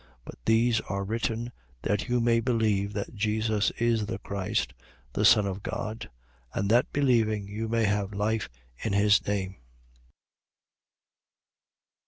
[0.03, 0.07] 20:31.
[0.25, 1.51] But these are written,
[1.83, 4.73] that you may believe that Jesus is the Christ,
[5.13, 6.09] the Son of God:
[6.55, 9.57] and that believing, you may have life in his name.